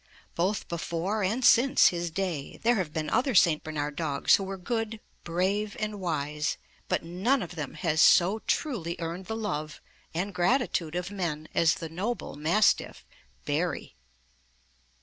[0.33, 3.63] Both before and since his day, there have been other St.
[3.63, 8.95] Bernard dogs who were good, brave and wise, but none of them has so truly
[8.97, 9.79] earned the love
[10.11, 13.05] and grati tude of men as the noble mastiff,
[13.45, 13.95] Barry.